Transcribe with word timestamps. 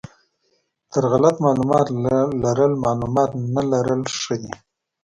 تر 0.91 1.03
غلط 1.13 1.35
معلومات 1.45 1.87
لرل 2.43 2.73
معلومات 2.85 3.31
نه 3.53 3.61
لرل 3.71 4.01
ښه 4.21 4.35
دي. 4.41 4.53